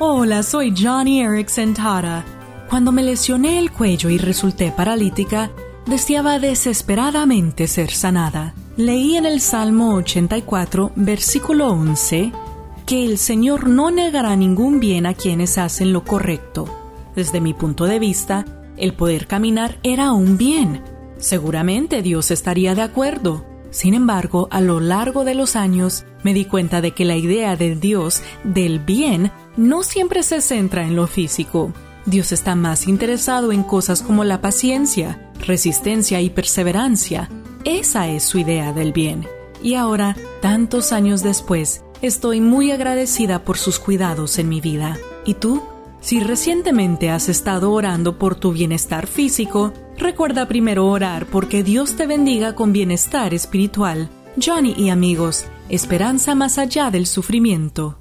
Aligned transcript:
Hola, 0.00 0.44
soy 0.44 0.72
Johnny 0.80 1.22
Erickson 1.22 1.74
Tara. 1.74 2.24
Cuando 2.70 2.92
me 2.92 3.02
lesioné 3.02 3.58
el 3.58 3.72
cuello 3.72 4.10
y 4.10 4.16
resulté 4.16 4.70
paralítica, 4.70 5.50
deseaba 5.86 6.38
desesperadamente 6.38 7.66
ser 7.66 7.90
sanada. 7.90 8.54
Leí 8.76 9.16
en 9.16 9.26
el 9.26 9.40
Salmo 9.40 9.96
84, 9.96 10.92
versículo 10.94 11.70
11, 11.70 12.30
que 12.86 13.06
el 13.06 13.18
Señor 13.18 13.68
no 13.68 13.90
negará 13.90 14.36
ningún 14.36 14.78
bien 14.78 15.04
a 15.04 15.14
quienes 15.14 15.58
hacen 15.58 15.92
lo 15.92 16.04
correcto. 16.04 16.66
Desde 17.16 17.40
mi 17.40 17.52
punto 17.52 17.86
de 17.86 17.98
vista, 17.98 18.44
el 18.76 18.94
poder 18.94 19.26
caminar 19.26 19.80
era 19.82 20.12
un 20.12 20.36
bien. 20.38 20.80
Seguramente 21.18 22.02
Dios 22.02 22.30
estaría 22.30 22.76
de 22.76 22.82
acuerdo. 22.82 23.44
Sin 23.70 23.94
embargo, 23.94 24.48
a 24.50 24.60
lo 24.60 24.80
largo 24.80 25.24
de 25.24 25.34
los 25.34 25.56
años, 25.56 26.04
me 26.22 26.34
di 26.34 26.44
cuenta 26.44 26.80
de 26.80 26.92
que 26.92 27.04
la 27.04 27.16
idea 27.16 27.56
de 27.56 27.76
Dios 27.76 28.22
del 28.44 28.78
bien 28.78 29.30
no 29.56 29.82
siempre 29.82 30.22
se 30.22 30.40
centra 30.40 30.84
en 30.84 30.96
lo 30.96 31.06
físico. 31.06 31.72
Dios 32.06 32.32
está 32.32 32.54
más 32.54 32.88
interesado 32.88 33.52
en 33.52 33.62
cosas 33.62 34.02
como 34.02 34.24
la 34.24 34.40
paciencia, 34.40 35.30
resistencia 35.46 36.20
y 36.20 36.30
perseverancia. 36.30 37.28
Esa 37.64 38.08
es 38.08 38.22
su 38.22 38.38
idea 38.38 38.72
del 38.72 38.92
bien. 38.92 39.26
Y 39.62 39.74
ahora, 39.74 40.16
tantos 40.40 40.92
años 40.92 41.22
después, 41.22 41.82
estoy 42.00 42.40
muy 42.40 42.70
agradecida 42.70 43.44
por 43.44 43.58
sus 43.58 43.78
cuidados 43.78 44.38
en 44.38 44.48
mi 44.48 44.60
vida. 44.60 44.96
¿Y 45.26 45.34
tú? 45.34 45.62
Si 46.00 46.20
recientemente 46.20 47.10
has 47.10 47.28
estado 47.28 47.72
orando 47.72 48.18
por 48.18 48.36
tu 48.36 48.52
bienestar 48.52 49.06
físico, 49.06 49.72
recuerda 49.98 50.46
primero 50.46 50.86
orar 50.86 51.26
porque 51.26 51.62
Dios 51.62 51.96
te 51.96 52.06
bendiga 52.06 52.54
con 52.54 52.72
bienestar 52.72 53.34
espiritual. 53.34 54.08
Johnny 54.42 54.74
y 54.76 54.90
amigos, 54.90 55.46
esperanza 55.68 56.34
más 56.34 56.58
allá 56.58 56.90
del 56.90 57.06
sufrimiento. 57.06 57.98